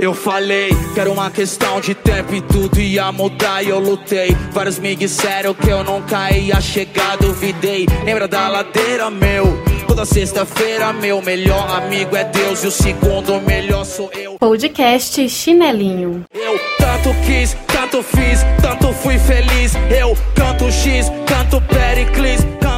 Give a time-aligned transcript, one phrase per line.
[0.00, 4.34] Eu falei que era uma questão de tempo e tudo ia mudar e eu lutei.
[4.50, 7.86] Vários me disseram que eu nunca ia chegar, duvidei.
[8.02, 9.62] Lembra da ladeira, meu?
[9.86, 14.38] Toda sexta-feira, meu melhor amigo é Deus e o segundo melhor sou eu.
[14.38, 16.24] Podcast Chinelinho.
[16.32, 19.74] Eu tanto quis, tanto fiz, tanto fui feliz.
[19.94, 22.69] Eu canto X, canto Pericles, canto.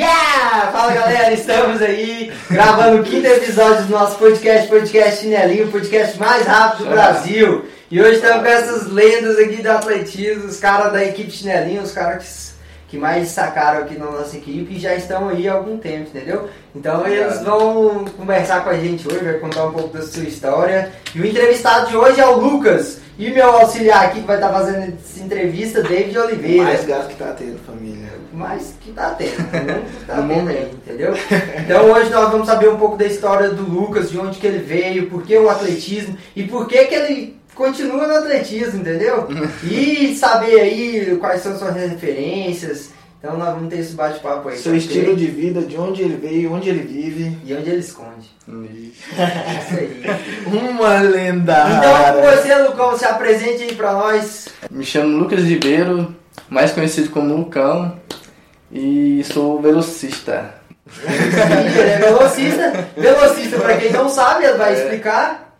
[0.00, 0.72] Yeah!
[0.72, 6.18] Fala galera, estamos aí gravando o quinto episódio do nosso podcast, podcast Chinelinho, o podcast
[6.18, 7.66] mais rápido do Brasil.
[7.90, 11.92] E hoje estamos com essas lendas aqui do atletismo, os caras da equipe Chinelinho, os
[11.92, 12.54] caras
[12.88, 16.08] que, que mais destacaram aqui na nossa equipe e já estão aí há algum tempo,
[16.08, 16.48] entendeu?
[16.74, 20.92] Então eles vão conversar com a gente hoje, vai contar um pouco da sua história.
[21.14, 23.00] E o entrevistado de hoje é o Lucas.
[23.18, 26.62] E meu auxiliar aqui que vai estar fazendo essa entrevista, David Oliveira.
[26.62, 28.09] Mais gasto que tá tendo, família.
[28.40, 29.82] Mas que tá tendo, né?
[30.06, 30.48] Tá No momento.
[30.48, 31.12] aí, entendeu?
[31.58, 34.58] Então hoje nós vamos saber um pouco da história do Lucas, de onde que ele
[34.58, 39.28] veio, por que o atletismo e por que que ele continua no atletismo, entendeu?
[39.62, 42.90] E saber aí quais são suas referências.
[43.18, 44.56] Então nós vamos ter esse bate-papo aí.
[44.56, 47.36] Seu estilo de vida, de onde ele veio, onde ele vive.
[47.44, 48.30] E onde ele esconde.
[48.48, 50.02] Isso aí.
[50.70, 51.76] Uma lendária.
[51.76, 54.48] Então com você, Lucão, se apresente aí pra nós.
[54.70, 56.16] Me chamo Lucas Ribeiro,
[56.48, 58.00] mais conhecido como Lucão,
[58.70, 60.54] e sou velocista.
[61.04, 62.88] Ele é velocista.
[62.96, 65.56] Velocista, pra quem não sabe, vai explicar.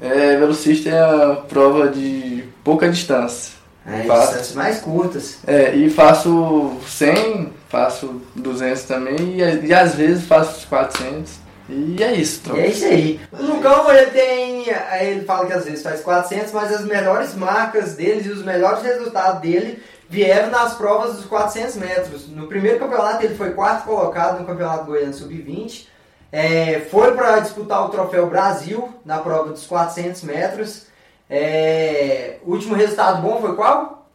[0.00, 3.54] É, velocista é a prova de pouca distância.
[3.86, 4.28] É, Faço.
[4.28, 5.38] distâncias mais curtas.
[5.46, 11.44] É, e faço 100, faço 200 também, e, e às vezes faço 400.
[11.68, 12.60] E é isso, troca.
[12.60, 13.20] é isso aí.
[13.32, 14.66] O Lucão, ele tem.
[15.00, 18.82] Ele fala que às vezes faz 400, mas as melhores marcas deles e os melhores
[18.82, 22.28] resultados dele vieram nas provas dos 400 metros.
[22.28, 25.86] No primeiro campeonato, ele foi quarto colocado no Campeonato Goiano Sub-20.
[26.30, 30.86] É, foi para disputar o Troféu Brasil na prova dos 400 metros.
[31.28, 34.08] É, último resultado bom foi qual?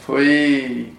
[0.00, 0.92] Foi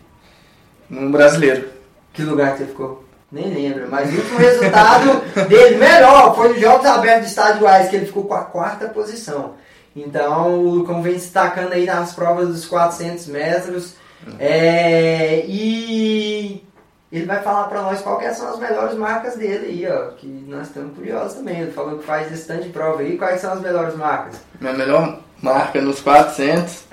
[0.90, 1.70] um brasileiro.
[2.12, 3.04] Que lugar que você ficou?
[3.32, 7.90] Nem lembro, mas o último resultado dele melhor foi nos Jogos Abertos do Estádio Goiás,
[7.90, 9.56] que ele ficou com a quarta posição.
[9.96, 13.96] Então o Lucão vem destacando aí nas provas dos 400 metros.
[14.40, 16.64] É, e
[17.12, 20.08] ele vai falar pra nós que são as melhores marcas dele aí, ó.
[20.12, 21.60] Que nós estamos curiosos também.
[21.60, 23.18] Ele falou que faz tanto de prova aí.
[23.18, 24.42] Quais são as melhores marcas?
[24.60, 26.86] Minha melhor marca nos 400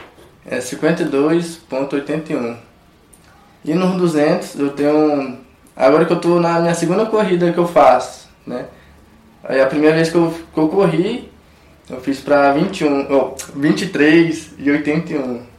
[0.46, 2.56] é 52.81.
[3.64, 5.38] E nos 200 eu tenho.
[5.74, 8.66] Agora que eu tô na minha segunda corrida que eu faço, né?
[9.42, 11.32] Aí a primeira vez que eu, que eu corri,
[11.88, 15.49] eu fiz pra 21, oh, 23 e 81.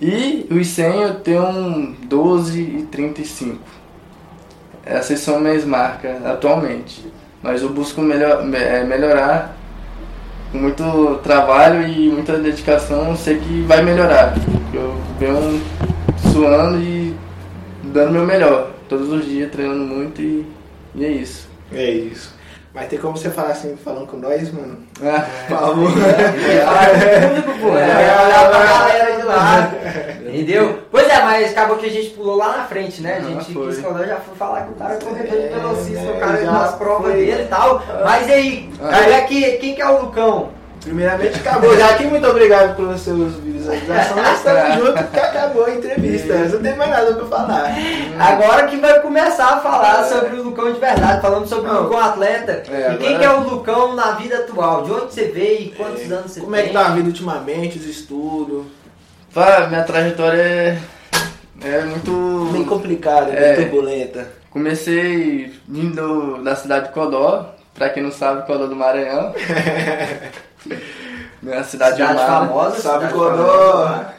[0.00, 3.58] E os 100 eu tenho um 12 e 35.
[4.84, 7.12] Essas são minhas marcas atualmente.
[7.42, 9.56] Mas eu busco melhor, me- eh, melhorar
[10.52, 14.34] com muito trabalho e muita dedicação, eu sei que vai melhorar.
[14.72, 15.60] Eu venho
[16.32, 17.14] suando e
[17.84, 18.70] dando meu melhor.
[18.88, 20.44] Todos os dias treinando muito e,
[20.94, 21.48] e é isso.
[21.72, 22.34] É isso.
[22.74, 24.78] Mas tem como você falar assim, falando com nós, mano?
[25.02, 25.90] Ah, Por favor.
[26.64, 27.68] Fala com o público, pô.
[27.78, 29.72] Ele vai olhar pra galera de lá.
[30.28, 30.78] Entendeu?
[30.90, 33.14] Pois é, mas acabou que a gente pulou lá na frente, né?
[33.14, 33.68] A Ah, gente foi.
[33.68, 36.10] quis quando eu já fui falar que o cara é corredor de É, velocista, é,
[36.16, 37.24] o cara já nas provas foi.
[37.26, 37.82] dele e tal.
[38.04, 38.96] Mas e aí, Ah.
[38.96, 40.48] aí aqui, quem que é o Lucão?
[40.82, 41.76] Primeiramente, acabou.
[41.76, 44.16] Já aqui, muito obrigado pelas suas visualizações.
[44.16, 46.34] Nós estamos juntos porque acabou a entrevista.
[46.38, 47.70] Não tem mais nada pra falar.
[48.18, 51.82] Agora que vai começar a falar sobre o Lucão de verdade, falando sobre o Não.
[51.82, 52.62] Lucão atleta.
[52.72, 54.82] É, e quem agora- que é o Lucão na vida atual?
[54.84, 56.64] De onde você veio e quantos anos você Como tem?
[56.64, 58.64] é que tá a vida ultimamente, os estudos?
[59.34, 60.78] pá, minha trajetória é,
[61.62, 62.48] é muito.
[62.52, 63.56] Bem complicada, É.
[63.56, 64.28] bem turbulenta.
[64.50, 69.32] Comecei vindo da cidade de Codó, pra quem não sabe, Codó do Maranhão.
[71.42, 72.46] Minha cidade, Cidade amada.
[72.46, 73.46] famosa, Sabe cidade Codó?
[73.46, 74.14] famosa.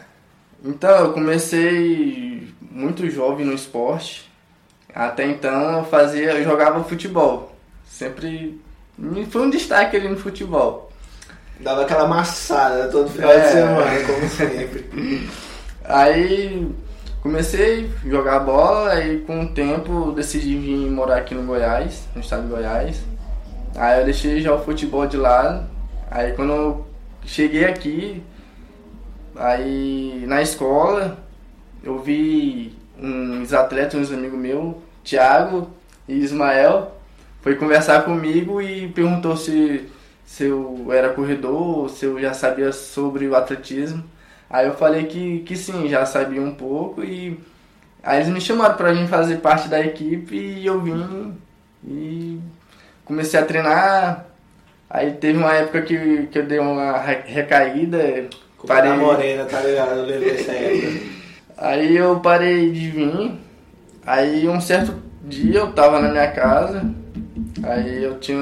[0.63, 4.29] Então, eu comecei muito jovem no esporte.
[4.94, 7.55] Até então eu fazia, eu jogava futebol.
[7.87, 8.59] Sempre
[9.29, 10.91] foi um destaque ali no futebol.
[11.59, 13.40] Dava aquela amassada todo final É.
[13.40, 14.90] de semana, como sempre.
[15.85, 16.67] Aí
[17.22, 22.22] comecei a jogar bola, aí com o tempo decidi vir morar aqui no Goiás, no
[22.22, 23.02] estado de Goiás.
[23.76, 25.70] Aí eu deixei já o futebol de lado.
[26.09, 26.88] Aí quando eu
[27.23, 28.22] cheguei aqui,
[29.35, 31.18] aí na escola,
[31.84, 35.70] eu vi uns atletas, uns amigos meus, Thiago
[36.08, 36.91] e Ismael,
[37.41, 39.90] foi conversar comigo e perguntou se,
[40.26, 44.03] se eu era corredor, se eu já sabia sobre o atletismo.
[44.52, 47.40] Aí eu falei que, que sim, já sabia um pouco e
[48.03, 51.34] aí eles me chamaram para vir fazer parte da equipe e eu vim
[51.88, 52.38] e
[53.06, 54.26] comecei a treinar
[54.94, 58.26] Aí teve uma época que, que eu dei uma re- recaída,
[58.58, 58.92] Culpa parei.
[58.92, 60.00] morena, tá ligado?
[60.00, 61.00] Eu lembro dessa época.
[61.58, 63.32] Aí eu parei de vir.
[64.06, 64.94] Aí um certo
[65.24, 66.84] dia eu tava na minha casa.
[67.64, 68.38] Aí eu tinha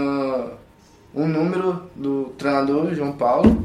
[1.13, 3.63] um número do treinador, João Paulo.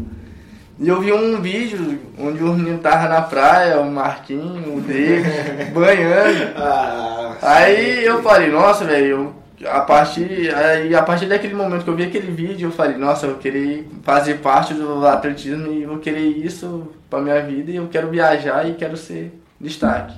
[0.78, 5.70] E eu vi um vídeo onde o menino tava na praia, o Marquinho, o David,
[5.72, 6.52] banhando.
[6.56, 9.34] Ah, Aí eu falei, nossa, velho,
[9.64, 13.26] a partir, aí, a partir daquele momento que eu vi aquele vídeo, eu falei, nossa,
[13.26, 17.86] eu querer fazer parte do atletismo e vou querer isso pra minha vida e eu
[17.88, 20.14] quero viajar e quero ser destaque.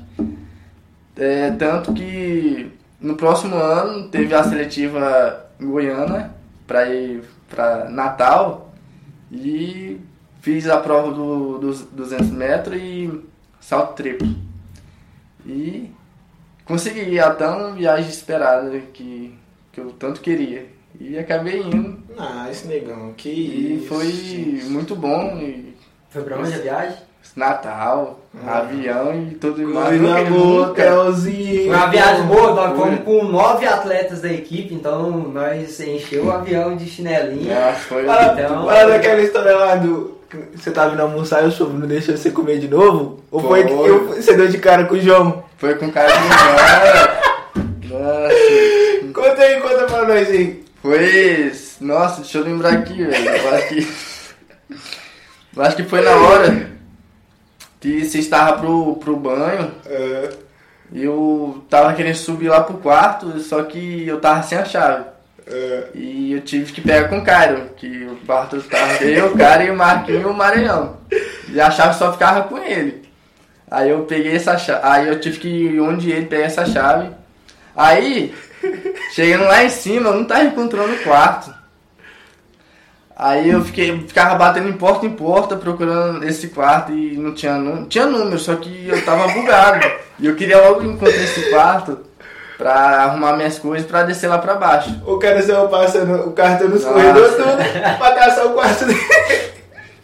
[1.16, 6.30] É, tanto que no próximo ano teve a seletiva em Goiânia
[6.66, 8.72] pra ir pra Natal
[9.30, 9.98] e
[10.46, 13.10] fiz a prova do, dos 200 metros e
[13.60, 14.28] salto triplo.
[15.44, 15.90] E
[16.64, 19.34] consegui ir até uma viagem esperada que,
[19.72, 20.66] que eu tanto queria.
[21.00, 21.98] E acabei indo.
[22.46, 23.12] nice, negão.
[23.16, 23.88] Que E isso.
[23.88, 25.36] foi muito bom.
[25.36, 25.74] E
[26.10, 26.96] Foi pra onde a viagem?
[27.34, 30.00] Natal, avião e tudo mais.
[30.00, 30.74] Coisa boa.
[30.76, 36.30] Foi uma viagem boa, nós fomos com nove atletas da equipe, então nós encheu o
[36.32, 37.52] avião de chinelinho.
[37.52, 38.04] Nossa, foi.
[38.04, 40.15] Então- para daquela história lá do.
[40.28, 43.22] Que Você tava vindo almoçar e o sogro não deixou você comer de novo?
[43.30, 43.88] Ou foi, que Foi.
[43.90, 45.44] eu- você deu de cara com o João?
[45.58, 49.12] Foi com cara de Nossa.
[49.14, 50.64] Conta aí, conta pra nós aí.
[50.82, 51.52] Foi.
[51.80, 53.28] Nossa, deixa eu lembrar aqui, velho.
[53.30, 53.88] Eu acho que.
[55.56, 56.70] Eu acho que foi na hora
[57.80, 59.72] que você estava pro, pro banho.
[59.86, 60.30] É,
[60.92, 65.04] E eu tava querendo subir lá pro quarto, só que eu tava sem a chave.
[65.46, 65.88] É.
[65.94, 69.64] E eu tive que pegar com o Cairo, que o quarto tava eu, o Cairo
[69.64, 70.96] e o Marquinho e o Maranhão.
[71.48, 73.08] E a chave só ficava com ele.
[73.70, 77.10] Aí eu peguei essa chave, aí eu tive que ir onde ele pegar essa chave.
[77.76, 78.34] Aí,
[79.12, 81.54] chegando lá em cima, eu não tava encontrando o quarto.
[83.14, 87.56] Aí eu fiquei, ficava batendo em porta em porta procurando esse quarto e não tinha
[87.56, 87.86] número.
[87.86, 89.86] Tinha número, só que eu tava bugado.
[90.18, 92.05] E eu queria logo encontrar esse quarto
[92.56, 94.90] pra arrumar minhas coisas pra descer lá pra baixo.
[95.06, 99.00] O cara saiu passando o cartão nos corredores tudo pra caçar o quarto dele.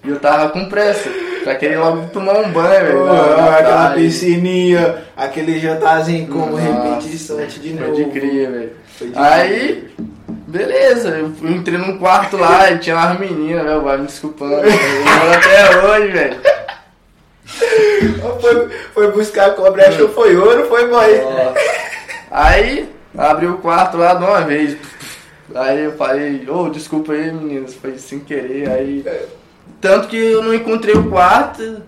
[0.05, 1.09] E eu tava com pressa,
[1.45, 3.13] pra querer logo tomar um banho, velho.
[3.13, 7.93] Aquela piscininha, aquele jantarzinho como repetição de novo.
[7.93, 8.73] Pode crer, velho.
[8.99, 9.91] Foi de Aí,
[10.49, 14.55] beleza, eu entrei num quarto lá e tinha umas meninas, velho, vai me desculpando.
[14.55, 16.37] Eu lembro até hoje, velho.
[18.41, 21.21] Foi, foi buscar a cobra, achou foi ouro, foi mãe.
[22.33, 24.77] Aí, abri o quarto lá de uma vez.
[25.55, 28.71] Aí eu falei, ô, desculpa aí, meninas, foi sem querer.
[28.71, 29.05] Aí.
[29.81, 31.83] Tanto que eu não encontrei o quarto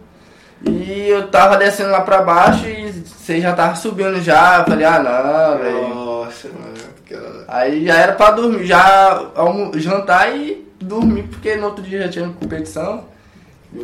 [0.63, 4.59] e eu tava descendo lá pra baixo e você já tava subindo já.
[4.59, 5.89] Eu falei, ah não, velho.
[5.95, 6.75] Nossa, mano.
[7.49, 9.31] Aí já era pra dormir, já
[9.77, 13.05] jantar e dormir, porque no outro dia já tinha competição.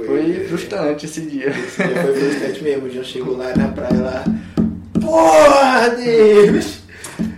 [0.07, 1.49] Foi frustrante esse dia.
[1.49, 2.87] Esse dia foi frustrante mesmo.
[2.87, 4.25] O João chegou lá na praia lá.
[5.01, 6.81] Porra, Deus!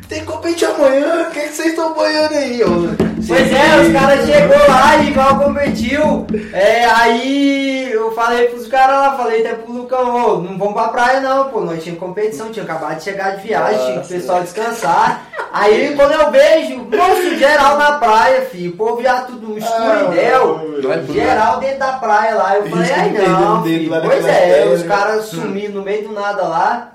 [0.08, 2.62] Tem competição amanhã, o que, que vocês estão banhando aí?
[2.62, 3.12] ô?
[3.26, 6.26] Pois é, os caras chegou lá e igual competiu.
[6.52, 10.88] É, aí eu falei pros caras lá, falei até pro Lucão, ô, não vamos pra
[10.88, 11.60] praia não, pô.
[11.60, 15.26] Nós tínhamos competição, tinha acabado de chegar de viagem, tinha que o pessoal descansar.
[15.52, 18.72] Aí quando eu vejo, monstro geral na praia, filho.
[18.72, 20.60] O povo já tudo escuridel.
[20.82, 22.56] Pro Geral dentro da praia lá.
[22.56, 23.92] Eu falei, ai não, filho.
[24.02, 26.91] Pois é, os caras sumiram no meio do nada lá.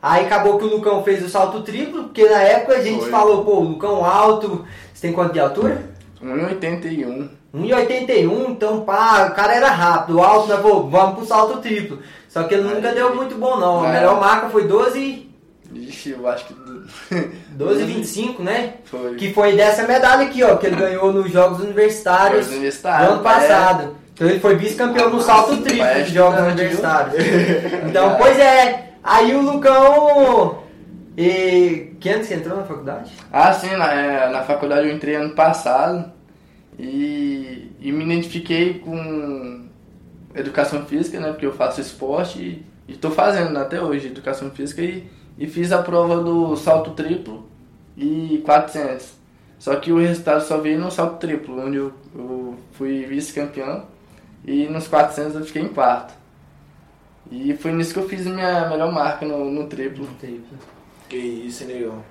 [0.00, 3.10] Aí acabou que o Lucão fez o salto triplo, porque na época a gente Foi.
[3.10, 4.64] falou, pô, o Lucão alto,
[4.94, 5.82] você tem quanto de altura?
[6.22, 7.28] 1,81.
[7.54, 11.98] 1,81, então pá, o cara era rápido, alto, né, pô, vamos pro salto triplo.
[12.28, 13.92] Só que ele nunca deu muito bom não, a É.
[13.94, 15.26] melhor marca foi 12,
[15.74, 16.54] Ixi, eu acho que.
[17.58, 18.74] 12,25, né?
[18.84, 19.16] Foi.
[19.16, 22.56] Que foi dessa medalha aqui, ó, que ele ganhou nos Jogos Universitários do
[22.88, 23.96] ano passado.
[24.14, 26.40] Então ele foi vice-campeão no salto triplo Vai dos Jogos?
[26.40, 27.14] Universitários.
[27.86, 30.62] Então, pois é, aí o Lucão...
[31.16, 31.96] E...
[31.98, 33.12] Que ano você entrou na faculdade?
[33.32, 36.12] Ah, sim, na, é, na faculdade eu entrei ano passado
[36.78, 39.66] e, e me identifiquei com
[40.32, 41.30] educação física, né?
[41.30, 45.72] Porque eu faço esporte e, e tô fazendo até hoje educação física e, e fiz
[45.72, 47.48] a prova do salto triplo
[47.96, 49.18] e 400.
[49.58, 53.86] Só que o resultado só veio no salto triplo, onde eu, eu fui vice-campeão
[54.46, 56.14] e nos 400 eu fiquei em quarto.
[57.30, 60.06] E foi nisso que eu fiz a minha melhor marca no, no triplo.
[61.08, 62.02] Que isso, negão.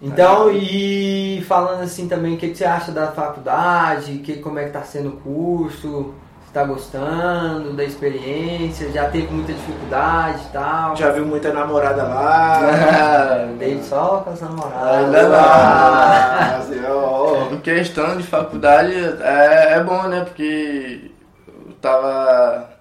[0.00, 4.18] Então, e falando assim também, o que, que você acha da faculdade?
[4.18, 6.14] Que, como é que tá sendo o curso?
[6.44, 8.90] Você tá gostando da experiência?
[8.90, 10.96] Já teve muita dificuldade e tal?
[10.96, 13.48] Já viu muita namorada lá?
[13.58, 15.06] Dei só com as namoradas.
[15.06, 17.46] Ainda ó.
[17.48, 20.24] Porque questão de faculdade é, é bom, né?
[20.24, 21.10] Porque
[21.48, 22.73] eu tava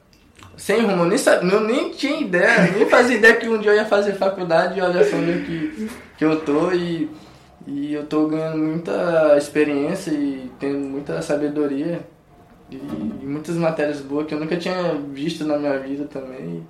[0.63, 3.75] sem rumo, nem, sabia, eu nem tinha ideia, nem fazia ideia que um dia eu
[3.75, 7.09] ia fazer faculdade e olha só onde que, que eu tô e,
[7.67, 11.99] e eu tô ganhando muita experiência e tendo muita sabedoria
[12.71, 16.65] e, e muitas matérias boas que eu nunca tinha visto na minha vida também.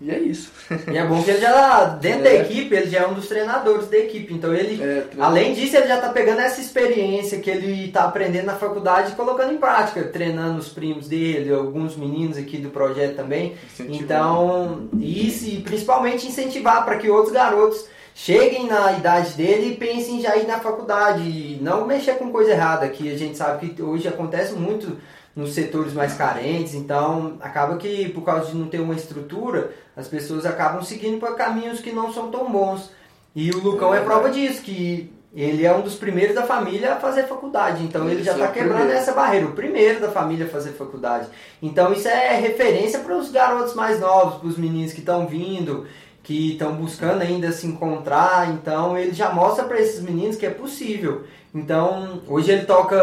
[0.00, 0.50] E é isso.
[0.90, 2.22] E é bom que ele já, dentro é.
[2.22, 4.32] da equipe, ele já é um dos treinadores da equipe.
[4.32, 8.46] Então ele, é, além disso, ele já está pegando essa experiência que ele está aprendendo
[8.46, 13.16] na faculdade e colocando em prática, treinando os primos dele, alguns meninos aqui do projeto
[13.16, 13.56] também.
[13.78, 20.20] Então, isso e principalmente incentivar para que outros garotos cheguem na idade dele e pensem
[20.20, 21.22] já ir na faculdade.
[21.22, 24.96] E não mexer com coisa errada, que a gente sabe que hoje acontece muito
[25.34, 30.08] nos setores mais carentes, então acaba que por causa de não ter uma estrutura, as
[30.08, 32.90] pessoas acabam seguindo para caminhos que não são tão bons.
[33.34, 36.94] E o Lucão é, é prova disso, que ele é um dos primeiros da família
[36.94, 38.98] a fazer faculdade, então ele, ele já está é quebrando primeiro.
[38.98, 41.28] essa barreira, o primeiro da família a fazer faculdade.
[41.62, 45.86] Então isso é referência para os garotos mais novos, para os meninos que estão vindo,
[46.24, 50.50] que estão buscando ainda se encontrar, então ele já mostra para esses meninos que é
[50.50, 51.24] possível.
[51.54, 53.00] Então, hoje ele toca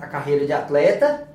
[0.00, 1.29] a carreira de atleta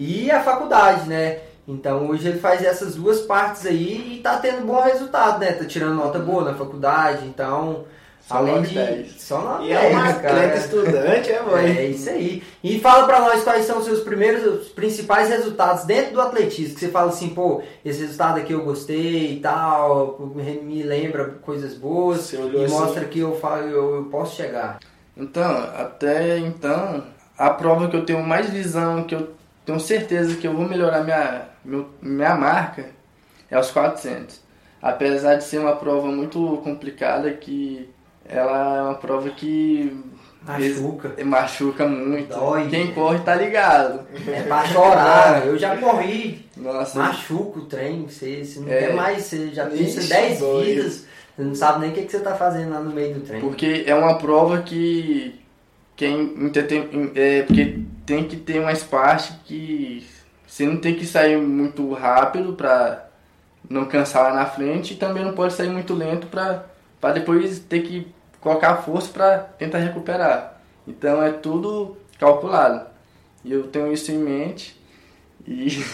[0.00, 1.40] e a faculdade, né?
[1.66, 5.50] Então hoje ele faz essas duas partes aí e tá tendo bom resultado, né?
[5.50, 7.84] Tá tirando nota boa na faculdade, então.
[8.20, 8.74] Só além de.
[8.74, 9.20] 10.
[9.20, 11.76] Só nota e 10, é um atleta estudante, é, mãe.
[11.76, 12.44] É isso aí.
[12.62, 16.74] E fala pra nós quais são os seus primeiros, os principais resultados dentro do atletismo.
[16.74, 20.30] Que você fala assim, pô, esse resultado aqui eu gostei e tal,
[20.62, 22.68] me lembra coisas boas e assim.
[22.68, 24.78] mostra que eu, falo, eu, eu posso chegar.
[25.16, 27.02] Então, até então,
[27.36, 29.37] a prova que eu tenho mais visão, que eu
[29.68, 32.86] tenho certeza que eu vou melhorar minha, meu, minha marca
[33.50, 34.40] é os 400.
[34.80, 37.86] Apesar de ser uma prova muito complicada, que
[38.26, 39.94] ela é uma prova que
[40.42, 42.34] machuca, machuca muito.
[42.34, 42.68] Dói.
[42.68, 44.06] Quem corre tá ligado.
[44.26, 45.46] É pra chorar.
[45.46, 46.46] Eu já corri.
[46.56, 46.98] Nossa.
[46.98, 48.08] Machuca o trem.
[48.08, 51.06] Você, você não é, quer mais, você já tem 10 vidas.
[51.36, 53.40] Você não sabe nem o que, que você tá fazendo lá no meio do trem.
[53.40, 55.38] Porque é uma prova que
[55.94, 56.32] quem
[57.14, 60.02] é, porque tem que ter mais parte que
[60.46, 63.06] você não tem que sair muito rápido para
[63.68, 67.82] não cansar lá na frente e também não pode sair muito lento para depois ter
[67.82, 68.08] que
[68.40, 70.58] colocar força para tentar recuperar.
[70.86, 72.86] Então é tudo calculado.
[73.44, 74.80] E eu tenho isso em mente
[75.46, 75.84] e,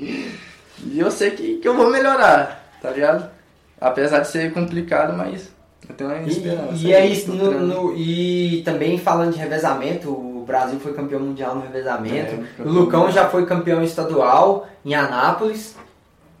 [0.00, 3.30] e eu sei que, que eu vou melhorar, tá ligado?
[3.78, 5.50] Apesar de ser complicado, mas
[5.86, 6.72] eu tenho uma esperança.
[6.72, 11.62] E, e é no, no, e também falando de revezamento, Brasil foi campeão mundial no
[11.62, 12.46] revezamento.
[12.58, 15.74] É, o Lucão já foi campeão estadual em Anápolis.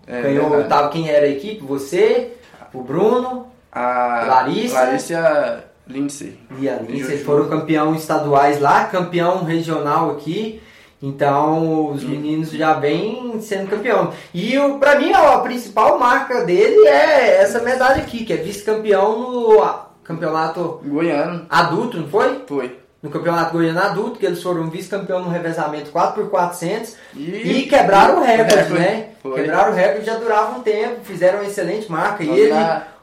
[0.06, 0.68] É, Ganhou, verdade.
[0.68, 1.64] tava quem era a equipe?
[1.64, 2.32] Você,
[2.72, 4.78] o Bruno, a Larissa.
[4.78, 6.38] Larissa e a Lindsay.
[6.58, 10.62] E a Lindsay foram campeão estaduais lá, campeão regional aqui.
[11.02, 14.12] Então os meninos já vêm sendo campeão.
[14.32, 19.18] E o, pra mim a principal marca dele é essa medalha aqui, que é vice-campeão
[19.18, 22.42] no campeonato goiano adulto, não foi?
[22.46, 28.18] Foi no Campeonato Goiano Adulto, que eles foram vice-campeão no revezamento 4x400 e, e quebraram
[28.18, 29.10] o recorde, né?
[29.22, 29.34] Foi.
[29.40, 32.24] Quebraram o recorde, já durava um tempo, fizeram uma excelente marca.
[32.24, 32.52] e ele,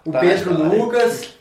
[0.05, 1.33] o tá Pedro Lucas,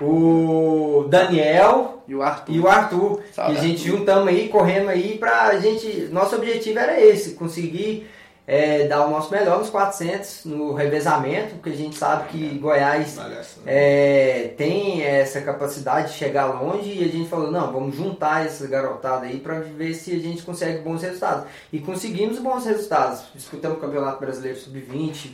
[0.00, 2.54] o Daniel e o Arthur.
[2.54, 3.20] E o Arthur.
[3.34, 6.08] que a gente juntamos aí, correndo aí pra gente.
[6.10, 8.08] Nosso objetivo era esse, conseguir
[8.46, 13.18] é, dar o nosso melhor nos 400 no revezamento, porque a gente sabe que Goiás
[13.66, 18.66] é, tem essa capacidade de chegar longe e a gente falou, não, vamos juntar essa
[18.68, 21.46] garotada aí para ver se a gente consegue bons resultados.
[21.72, 23.24] E conseguimos bons resultados.
[23.34, 25.30] Disputamos o Campeonato Brasileiro Sub-20,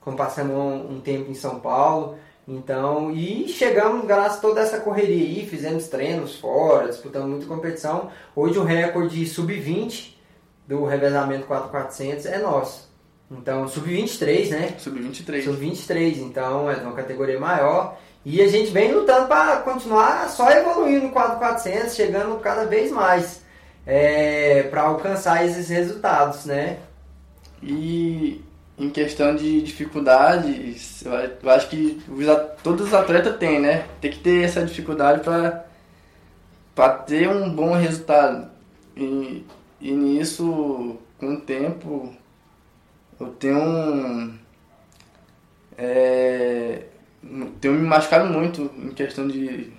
[0.00, 2.16] como passamos um, um tempo em São Paulo.
[2.48, 8.10] Então, e chegamos graças a toda essa correria aí, fizemos treinos fora, disputamos muita competição.
[8.36, 10.13] Hoje o recorde sub-20
[10.66, 12.88] do revezamento 4400 é nosso.
[13.30, 14.74] Então, sub-23, né?
[14.78, 15.44] Sub-23.
[15.44, 17.98] Sub-23, então é de uma categoria maior.
[18.24, 23.42] E a gente vem lutando para continuar só evoluindo no 4400, chegando cada vez mais
[23.86, 26.78] é, para alcançar esses resultados, né?
[27.62, 28.42] E
[28.78, 32.02] em questão de dificuldades, eu acho que
[32.62, 33.84] todos os atletas têm, né?
[34.00, 35.20] Tem que ter essa dificuldade
[36.74, 38.50] para ter um bom resultado.
[38.96, 39.44] E
[39.84, 42.10] e nisso, com o tempo,
[43.20, 44.32] eu tenho.
[45.76, 46.84] É,
[47.60, 49.70] tenho me machucado muito em questão de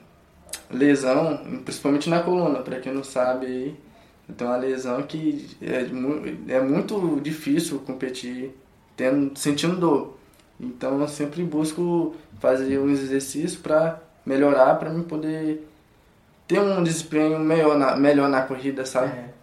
[0.69, 3.79] lesão, principalmente na coluna, para quem não sabe aí.
[4.29, 8.55] Eu tenho uma lesão que é, é muito difícil competir
[8.95, 10.19] tendo, sentindo dor.
[10.59, 15.67] Então eu sempre busco fazer uns exercícios para melhorar, para me poder
[16.47, 19.07] ter um desempenho melhor na, melhor na corrida, sabe?
[19.07, 19.34] É.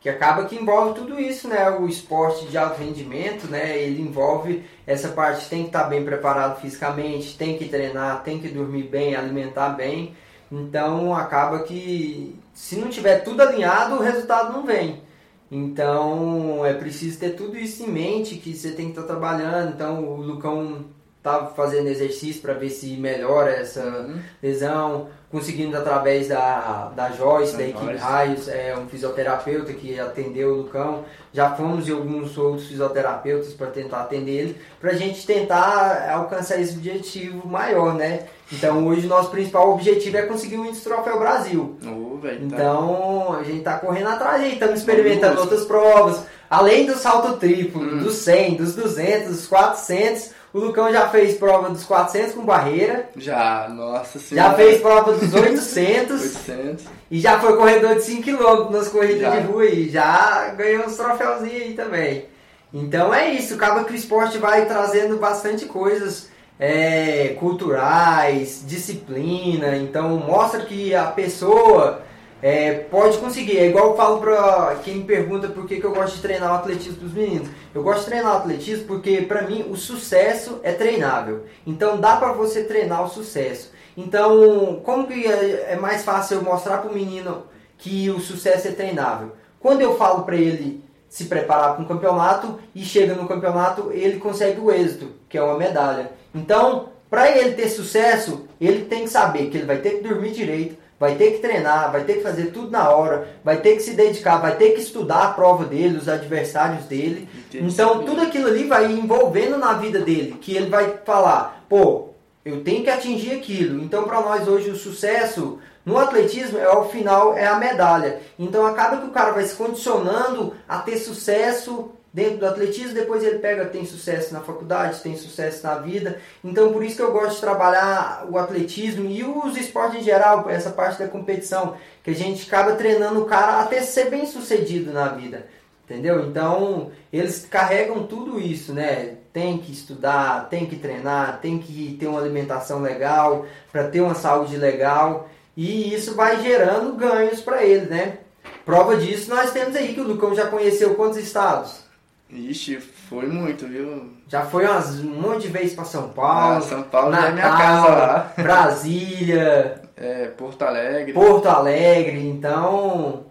[0.00, 1.68] Que acaba que envolve tudo isso, né?
[1.70, 3.76] O esporte de alto rendimento, né?
[3.78, 8.48] Ele envolve essa parte, tem que estar bem preparado fisicamente, tem que treinar, tem que
[8.48, 10.14] dormir bem, alimentar bem.
[10.50, 15.02] Então acaba que se não tiver tudo alinhado, o resultado não vem.
[15.50, 19.74] Então é preciso ter tudo isso em mente, que você tem que estar trabalhando.
[19.74, 20.86] Então o Lucão
[21.26, 24.18] tá fazendo exercício para ver se melhora essa Uhum.
[24.42, 27.98] lesão, conseguindo através da, da Joyce, Da da equipe Joyce.
[28.02, 31.04] Raios, é um fisioterapeuta que atendeu o Lucão.
[31.32, 36.60] Já fomos em alguns outros fisioterapeutas para tentar atender ele, para a gente tentar alcançar
[36.60, 38.26] esse objetivo maior, né?
[38.52, 41.76] Então hoje o nosso principal objetivo é conseguir o Índice Troféu Brasil.
[41.84, 46.22] Ô, velho, tá- Então a gente tá correndo atrás aí, estamos experimentando outras provas.
[46.48, 47.98] Além do salto triplo, Hum.
[47.98, 53.10] dos 100, dos 200, dos 400, o Lucão já fez prova dos 400 com barreira,
[53.14, 54.54] Já, nossa já senhora.
[54.54, 56.84] fez prova dos 800 800.
[57.10, 59.38] e já foi corredor de 5km nas corridas Já.
[59.38, 62.24] de rua e já ganhou uns troféuzinhos aí também.
[62.72, 70.16] Então é isso, acaba que o esporte vai trazendo bastante coisas é, culturais, disciplina, então
[70.16, 72.00] mostra que a pessoa
[72.42, 73.58] é, pode conseguir.
[73.58, 76.56] É igual eu falo pra quem pergunta por que, que eu gosto de treinar o
[76.56, 77.48] atletismo dos meninos.
[77.74, 81.44] Eu gosto de treinar o atletismo porque pra mim o sucesso é treinável.
[81.66, 83.72] Então dá pra você treinar o sucesso.
[83.96, 87.44] Então, como que é é mais fácil eu mostrar pro menino
[87.78, 89.32] que o sucesso é treinável?
[89.58, 94.18] Quando eu falo pra ele se preparar para um campeonato e chega no campeonato, ele
[94.18, 96.12] consegue o êxito, que é uma medalha.
[96.34, 100.32] Então, para ele ter sucesso, ele tem que saber que ele vai ter que dormir
[100.32, 103.82] direito, vai ter que treinar, vai ter que fazer tudo na hora, vai ter que
[103.82, 107.28] se dedicar, vai ter que estudar a prova dele, os adversários dele.
[107.52, 112.08] Então, tudo aquilo ali vai envolvendo na vida dele, que ele vai falar, pô,
[112.44, 113.82] eu tenho que atingir aquilo.
[113.82, 118.20] Então, para nós hoje, o sucesso no atletismo, é ao final, é a medalha.
[118.38, 123.22] Então, acaba que o cara vai se condicionando a ter sucesso dentro do atletismo, depois
[123.22, 126.18] ele pega, tem sucesso na faculdade, tem sucesso na vida.
[126.42, 130.48] Então, por isso que eu gosto de trabalhar o atletismo e os esportes em geral,
[130.48, 134.94] essa parte da competição, que a gente acaba treinando o cara até ser bem sucedido
[134.94, 135.46] na vida.
[135.84, 136.26] Entendeu?
[136.26, 139.18] Então, eles carregam tudo isso, né?
[139.30, 144.14] Tem que estudar, tem que treinar, tem que ter uma alimentação legal, para ter uma
[144.14, 148.20] saúde legal, e isso vai gerando ganhos para ele, né?
[148.64, 151.85] Prova disso nós temos aí que o Lucão já conheceu quantos estados?
[152.28, 154.10] Ixi, foi muito, viu?
[154.26, 157.32] Já foi umas, um monte de vezes para São Paulo, Ah, São Paulo já é
[157.32, 158.32] minha Natal, casa lá.
[158.42, 161.12] Brasília, É, Porto Alegre.
[161.12, 163.24] Porto Alegre, então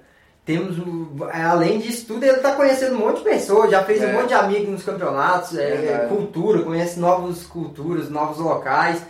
[0.45, 0.77] temos
[1.34, 4.13] além disso tudo ele está conhecendo um monte de pessoas, já fez um É.
[4.13, 9.01] monte de amigos nos campeonatos, é, cultura, conhece novas culturas, novos locais.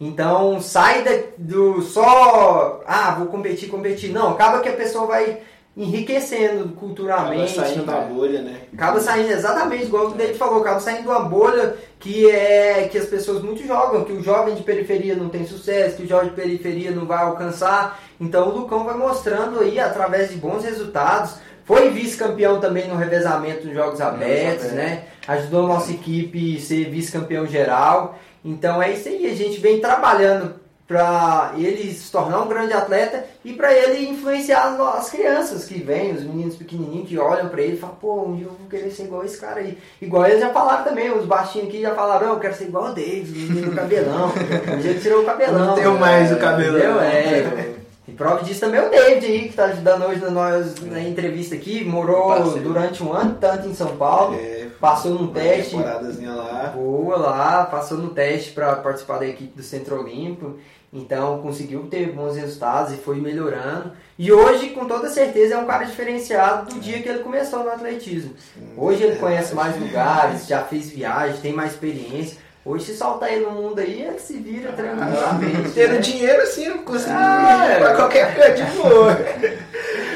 [0.00, 5.38] Então sai da- do só ah vou competir, competir, não acaba que a pessoa vai
[5.76, 8.56] enriquecendo Acaba culturalmente, saindo da bolha, né?
[8.74, 12.98] Acaba saindo exatamente igual o David falou, acaba saindo de uma bolha que é que
[12.98, 16.28] as pessoas muito jogam, que o jovem de periferia não tem sucesso, que o jovem
[16.28, 18.00] de periferia não vai alcançar.
[18.20, 21.36] Então o Lucão vai mostrando aí através de bons resultados.
[21.64, 24.72] Foi vice-campeão também no revezamento dos Jogos Abertos, Abertos.
[24.72, 25.04] né?
[25.28, 28.18] Ajudou a nossa equipe a ser vice-campeão geral.
[28.44, 30.54] Então é isso aí, a gente vem trabalhando
[30.92, 36.12] para ele se tornar um grande atleta e para ele influenciar as crianças que vêm,
[36.12, 38.90] os meninos pequenininhos que olham para ele e falam, pô, um dia eu vou querer
[38.90, 39.78] ser igual esse cara aí.
[40.02, 42.92] Igual eles já falaram também, os baixinhos aqui já falaram, eu quero ser igual o
[42.92, 44.26] David, o menino do cabelão.
[44.28, 45.66] Um dia ele tirou o cabelão.
[45.66, 46.76] Não tenho mais o cabelão.
[46.78, 47.00] Entendeu?
[47.00, 47.72] É.
[48.06, 51.00] E prova disso também é o David aí, que tá ajudando hoje na, nós, na
[51.00, 52.68] entrevista aqui, morou Parceiro.
[52.68, 55.76] durante um ano, tanto em São Paulo, É, passou num teste.
[55.76, 56.72] lá.
[56.74, 60.58] Boa lá, passou no teste para participar da equipe do Centro Olímpico,
[60.92, 63.92] então conseguiu ter bons resultados e foi melhorando.
[64.18, 67.70] E hoje, com toda certeza, é um cara diferenciado do dia que ele começou no
[67.70, 68.34] atletismo.
[68.76, 72.38] Hoje ele conhece mais lugares, já fez viagem, tem mais experiência.
[72.64, 75.70] Hoje, se soltar ele no mundo aí, ele se vira tranquilamente.
[75.74, 75.98] Tendo né?
[75.98, 79.16] dinheiro assim, eu consegui Ah, ir pra qualquer canto de boa.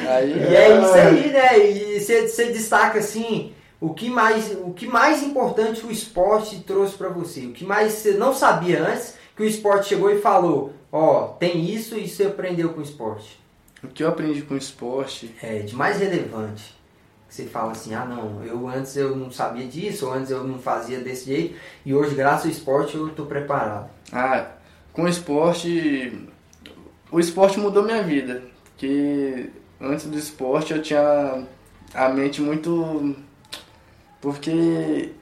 [0.07, 1.59] E é isso aí, né?
[1.59, 7.09] E você destaca assim o que mais o que mais importante o esporte trouxe pra
[7.09, 11.29] você, o que mais você não sabia antes que o esporte chegou e falou, ó,
[11.39, 13.39] tem isso e você aprendeu com o esporte.
[13.83, 16.75] o que eu aprendi com o esporte, É de mais relevante.
[17.29, 20.59] Você fala assim, ah não, eu antes eu não sabia disso, ou antes eu não
[20.59, 23.91] fazia desse jeito, e hoje, graças ao esporte, eu tô preparado.
[24.13, 24.47] ah,
[24.93, 26.27] com o esporte,
[27.13, 31.45] o esporte mudou minha vida, porque antes do esporte eu tinha
[31.93, 33.15] a mente muito,
[34.21, 35.13] porque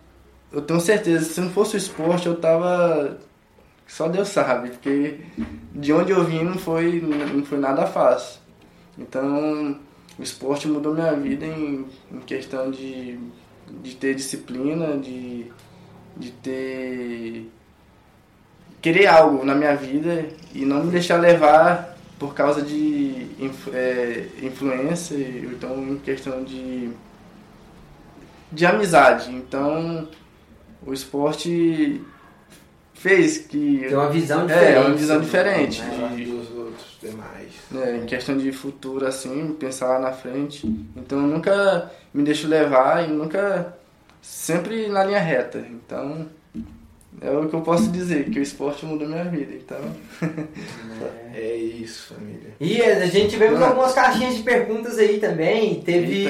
[0.53, 3.19] eu tenho certeza, se não fosse o esporte eu tava
[3.87, 5.21] só Deus sabe, porque
[5.73, 8.41] de onde eu vim não foi, não foi nada fácil.
[8.99, 9.79] Então,
[10.19, 13.19] o esporte mudou minha vida em, em questão de,
[13.83, 15.47] de ter disciplina, de,
[16.17, 17.51] de ter.
[18.81, 23.29] querer algo na minha vida e não me deixar levar por causa de
[23.73, 26.91] é, influência, então em questão de,
[28.55, 29.31] de amizade.
[29.31, 30.09] Então,
[30.87, 32.01] o esporte
[32.95, 33.85] fez que.
[33.89, 34.75] Tem uma visão diferente.
[34.77, 35.83] É, uma visão diferente.
[35.83, 36.13] né?
[36.17, 37.49] de- dos outros demais.
[37.71, 40.67] né, em questão de futuro, assim, pensar lá na frente.
[40.97, 43.75] Então eu nunca me deixo levar e nunca.
[44.23, 45.63] sempre na linha reta.
[45.71, 46.27] Então
[47.21, 49.53] é o que eu posso dizer, que o esporte mudou minha vida.
[49.55, 49.79] Então.
[51.35, 52.55] É isso, família.
[52.61, 53.67] E a gente tivemos Ah.
[53.69, 55.81] algumas caixinhas de perguntas aí também.
[55.83, 56.27] Teve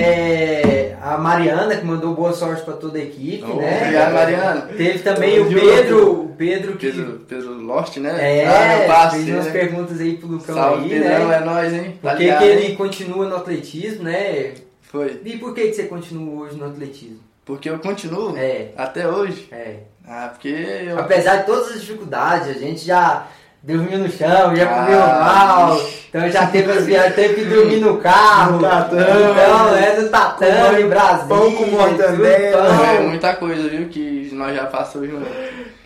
[0.00, 3.80] é, a Mariana que mandou boa sorte pra toda a equipe, né?
[3.82, 4.60] Obrigado, Mariana.
[4.76, 8.42] Teve também o Pedro, o Pedro que Pedro, Pedro Lost, né?
[8.42, 9.52] é, ah, meu fez umas né?
[9.52, 11.36] perguntas aí pro Lucão Salve, aí, Pedrão, né?
[11.36, 11.98] é nóis, hein?
[12.00, 14.54] Por que, que ele continua no atletismo, né?
[14.82, 15.20] Foi.
[15.24, 17.20] E por que, que você continua hoje no atletismo?
[17.44, 19.48] Porque eu continuo É, até hoje.
[19.52, 19.76] é.
[20.06, 20.98] Ah, porque eu.
[20.98, 23.28] Apesar de todas as dificuldades, a gente já
[23.62, 27.76] dormiu no chão, já Ah, comeu mal, então já teve as viagens, teve que dormir
[27.80, 28.52] no carro.
[28.56, 29.02] No tatame.
[29.02, 31.26] Então, é no tatame, Brasil.
[31.28, 32.66] pão com mortadela.
[32.74, 33.88] tudo É muita coisa, viu?
[33.88, 35.26] Que nós já passamos junto.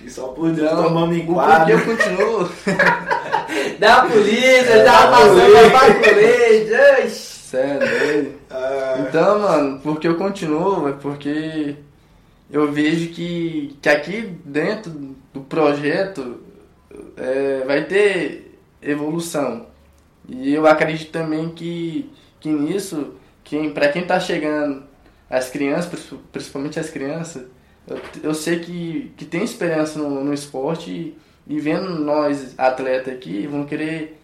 [0.04, 1.70] E só por Deus Então, tomamos em quadro.
[1.72, 2.48] eu continuo.
[3.78, 5.70] Da polícia, É, já da passou polícia.
[5.70, 7.10] pra colete.
[7.10, 8.32] Sério, doido.
[8.50, 11.76] Ah, Então, mano, porque eu continuo, é porque
[12.50, 14.90] eu vejo que, que aqui dentro
[15.32, 16.40] do projeto
[17.16, 19.66] é, vai ter evolução.
[20.28, 24.82] E eu acredito também que, que nisso, quem, para quem tá chegando,
[25.28, 27.46] as crianças, princi- principalmente as crianças,
[27.86, 33.14] eu, eu sei que, que tem esperança no, no esporte e, e vendo nós, atletas
[33.14, 34.18] aqui, vão querer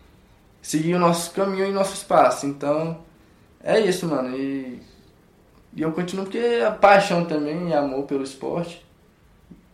[0.62, 2.46] seguir o nosso caminho e nosso espaço.
[2.46, 2.98] Então,
[3.62, 4.36] é isso, mano.
[4.36, 4.80] E,
[5.76, 8.84] e eu continuo porque a paixão também e amor pelo esporte.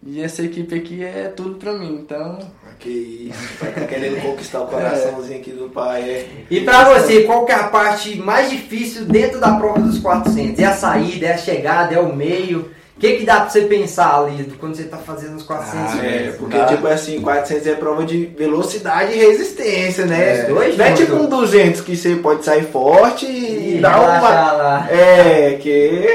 [0.08, 2.38] E essa equipe aqui é tudo pra mim, então.
[2.78, 3.58] que isso.
[3.58, 6.26] Tá querendo conquistar o coraçãozinho aqui do pai, é.
[6.50, 10.58] E pra você, qual que é a parte mais difícil dentro da prova dos 400?
[10.60, 12.70] É a saída, é a chegada, é o meio?
[12.96, 16.06] O que, que dá pra você pensar ali quando você tá fazendo os 400 Ah,
[16.06, 16.64] é, porque Tá.
[16.64, 20.42] tipo assim, 400 é prova de velocidade e resistência, né?
[20.44, 24.00] Os dois Não é tipo um 200 que você pode sair forte e, E dar
[24.00, 24.18] uma...
[24.52, 24.88] lá.
[24.90, 26.08] É, que...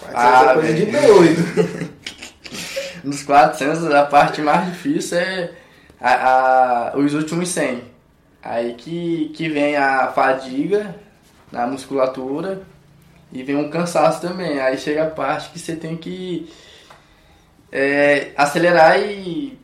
[0.00, 1.66] 400 Ah, é coisa de doido.
[3.06, 5.50] Nos 400, a parte mais difícil é
[6.00, 7.82] a, a- os últimos 100.
[8.42, 10.94] Aí que, que vem a fadiga
[11.52, 12.62] na musculatura
[13.32, 14.58] e vem um cansaço também.
[14.60, 16.50] Aí chega a parte que você tem que
[17.72, 19.58] é, acelerar e,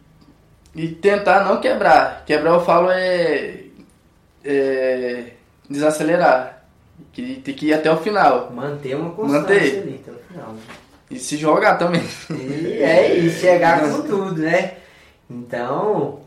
[0.75, 2.25] e tentar não quebrar.
[2.25, 3.65] Quebrar eu falo é,
[4.45, 5.25] é
[5.69, 6.63] desacelerar.
[7.13, 8.51] Que tem que ir até o final.
[8.53, 9.83] Manter uma constância Manter.
[9.83, 10.55] ali até o final.
[11.13, 12.03] E se jogar também.
[12.31, 14.73] E é, e chegar com tudo, né?
[15.29, 16.21] Então,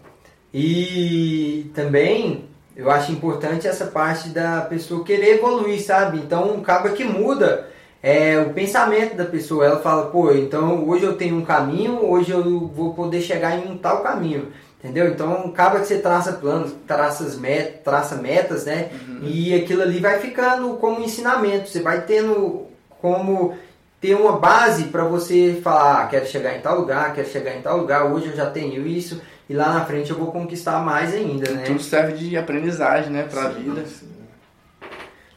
[0.53, 2.45] e também
[2.75, 6.19] eu acho importante essa parte da pessoa querer evoluir, sabe?
[6.19, 7.67] Então, acaba que muda
[8.03, 9.65] é, o pensamento da pessoa.
[9.65, 13.71] Ela fala, pô, então hoje eu tenho um caminho, hoje eu vou poder chegar em
[13.71, 14.51] um tal caminho.
[14.77, 15.07] Entendeu?
[15.07, 18.91] Então acaba que você traça planos, traça, met, traça metas, né?
[19.23, 21.69] E aquilo ali vai ficando como ensinamento.
[21.69, 22.67] Você vai tendo
[23.01, 23.55] como
[24.05, 27.61] ter uma base para você falar, ah, quero chegar em tal lugar, quero chegar em
[27.61, 31.11] tal lugar, hoje eu já tenho isso, e lá na frente eu vou conquistar mais
[31.13, 31.63] ainda, né?
[31.65, 33.83] Tudo serve de aprendizagem, né, pra vida.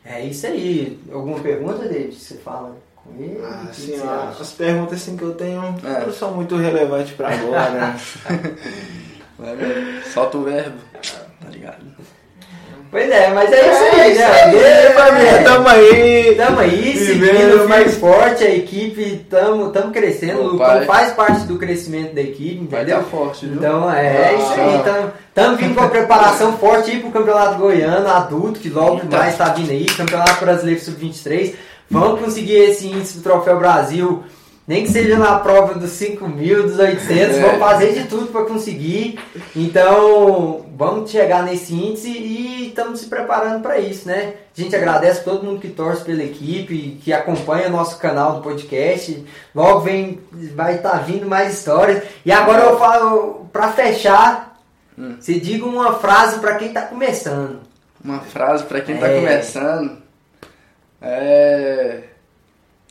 [0.05, 0.99] É isso aí.
[1.11, 2.15] Alguma pergunta, David?
[2.15, 3.41] Você fala com ele?
[3.43, 4.43] Ah, assim, acha?
[4.43, 6.05] as perguntas assim que eu tenho É.
[6.05, 7.95] não são muito relevantes pra agora.
[9.39, 10.03] né?
[10.13, 10.79] Solta o verbo.
[11.41, 11.85] Tá ligado?
[12.91, 14.91] Pois é, mas é isso aí, É isso aí, né?
[14.95, 15.43] família, É.
[15.43, 16.35] tamo aí.
[16.37, 20.85] Tamo aí, Vivendo, seguindo mais forte, a equipe, tamo, tamo crescendo, o Lucão pai.
[20.87, 22.99] faz parte do crescimento da equipe, Vai entendeu?
[22.99, 23.57] dar forte, viu?
[23.57, 24.33] Então é Ah.
[24.33, 28.71] isso aí, tamo, tamo vindo com a preparação forte aí pro Campeonato Goiano adulto, que
[28.71, 29.17] logo Eita.
[29.19, 31.55] mais tá vindo aí, Campeonato Brasileiro Sub-23.
[31.91, 34.23] Vamos conseguir esse índice do Troféu Brasil,
[34.69, 37.41] nem que seja na prova dos 5 mil, dos 800, É.
[37.41, 39.19] vamos fazer de tudo para conseguir.
[39.57, 44.35] Então, vamos chegar nesse índice e estamos se preparando para isso, né?
[44.57, 49.25] A gente agradece todo mundo que torce pela equipe, que acompanha nosso canal do podcast.
[49.55, 50.21] Logo vem,
[50.55, 52.03] vai estar vindo mais histórias.
[52.25, 54.61] E agora eu falo, para fechar,
[54.99, 55.17] Hum.
[55.19, 57.61] você diga uma frase para quem está começando.
[58.05, 59.21] Uma frase pra quem tá É.
[59.21, 59.97] começando
[61.01, 62.01] é.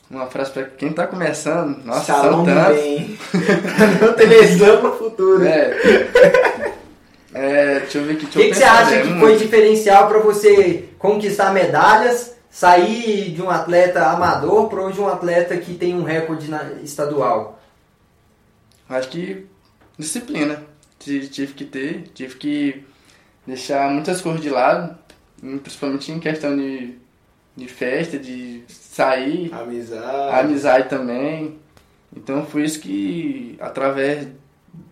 [0.09, 1.83] Uma frase pra quem tá começando.
[1.83, 3.17] Nossa, Salão bem.
[4.01, 5.45] Não televisão pro futuro.
[5.45, 5.77] É.
[7.33, 8.25] É, deixa eu ver aqui.
[8.25, 13.49] O que, que você acha que foi diferencial para você conquistar medalhas, sair de um
[13.49, 17.59] atleta amador para hoje um atleta que tem um recorde na- estadual?
[18.89, 19.45] Acho que
[19.99, 20.63] disciplina.
[20.97, 22.83] Ti- Tive que ter, tive que
[23.45, 24.97] deixar muitas coisas de lado,
[25.43, 26.97] hum, principalmente em questão de,
[27.57, 30.39] de festa, de sair, Amizade.
[30.39, 31.57] amizade também.
[32.15, 34.27] Então foi isso que, através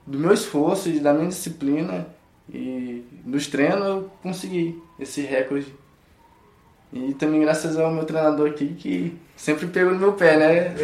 [0.05, 2.07] do meu esforço e da minha disciplina
[2.51, 5.73] e dos treinos, eu consegui esse recorde.
[6.91, 10.75] E também graças ao meu treinador aqui que sempre pegou no meu pé, né?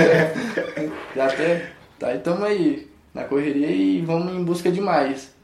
[1.14, 1.70] Já até.
[1.98, 5.34] Tá, aí tamo aí na correria e vamos em busca de mais.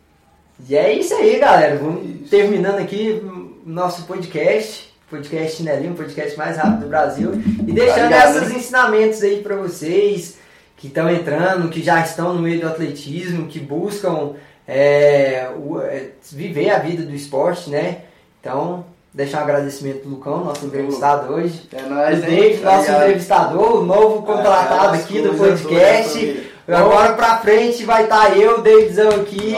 [0.66, 1.76] E é isso aí, galera.
[1.76, 4.95] Vamos terminando aqui o nosso podcast.
[5.10, 7.32] Podcast Chinelinho, o podcast mais rápido do Brasil.
[7.34, 8.56] E deixando Obrigado, esses hein?
[8.58, 10.36] ensinamentos aí pra vocês
[10.76, 14.32] que estão entrando, que já estão no meio do atletismo, que buscam
[14.68, 17.98] é, o- é, viver a vida do esporte, né?
[18.40, 21.62] Então, deixar um agradecimento pro Lucão, nosso entrevistado hoje.
[21.72, 22.30] É O nóis, hein?
[22.30, 23.02] David, nosso Obrigado.
[23.02, 26.50] entrevistador, o novo contratado Ah, as aqui do podcast.
[26.66, 29.54] Agora pra frente vai estar eu, o Davidzão aqui,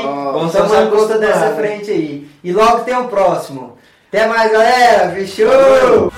[0.53, 1.57] tomando conta dessa né?
[1.57, 2.29] frente aí.
[2.45, 3.78] E logo tem o próximo.
[4.11, 5.11] Até mais, galera.
[5.11, 6.11] Fechou!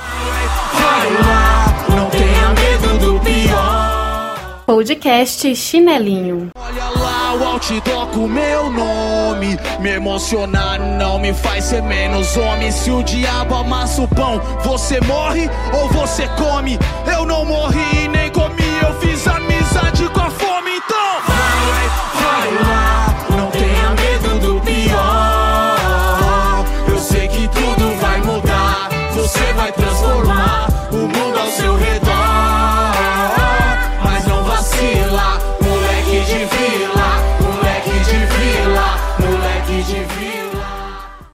[0.72, 4.62] Vai lá, não tenha medo do pior.
[4.64, 6.50] Podcast Chinelinho.
[6.54, 9.58] Olha lá o outdoor com meu nome.
[9.80, 12.70] Me emocionar não me faz ser menos homem.
[12.70, 16.78] Se o diabo amassa o pão, você morre ou você come?
[17.12, 20.30] Eu não morri nem comi, eu fiz amizade com a